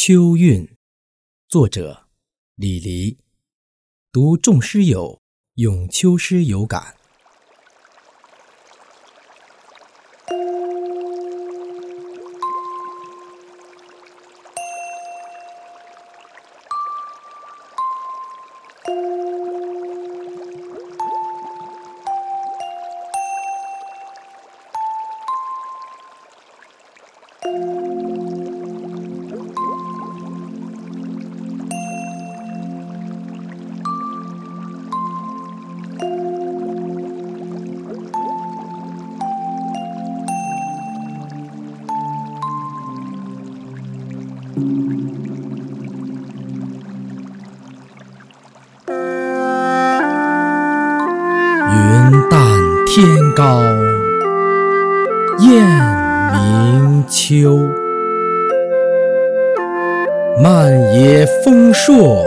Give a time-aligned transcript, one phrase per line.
[0.00, 0.76] 秋韵，
[1.48, 2.06] 作者
[2.54, 3.18] 李黎。
[4.12, 5.20] 读众诗友
[5.54, 6.94] 咏秋诗有感。
[51.70, 52.40] 云淡
[52.86, 53.60] 天高
[55.38, 55.64] 雁
[56.32, 57.60] 鸣秋，
[60.42, 62.24] 漫野风朔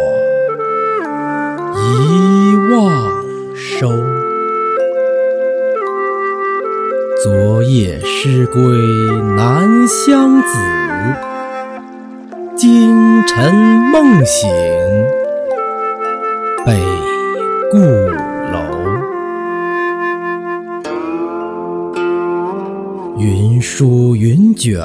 [1.76, 2.91] 一望
[3.55, 3.91] 收。
[7.23, 8.63] 昨夜诗归
[9.35, 10.57] 南乡子，
[12.62, 13.55] 今晨
[13.91, 14.48] 梦醒
[16.63, 16.79] 北
[17.71, 17.79] 固
[18.51, 18.59] 楼。
[23.17, 24.79] 云舒云卷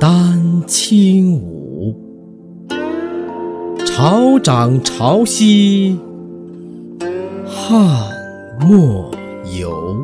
[0.00, 1.94] 丹青舞，
[3.84, 5.94] 潮涨潮汐
[7.46, 8.10] 汉
[8.66, 9.10] 莫
[9.60, 10.02] 游。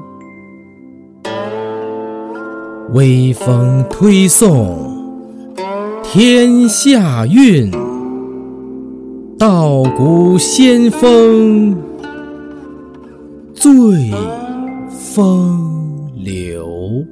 [2.92, 4.98] 微风推送
[6.11, 7.70] 天下韵，
[9.39, 11.77] 道古仙风
[13.53, 14.11] 醉
[14.89, 17.05] 风流。